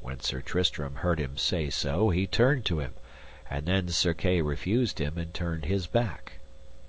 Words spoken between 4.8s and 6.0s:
him and turned his